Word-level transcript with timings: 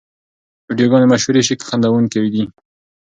ویډیوګانې 0.67 1.07
مشهورې 1.11 1.41
شي 1.47 1.53
که 1.59 1.65
خندوونکې 1.69 2.19
وي. 2.21 2.43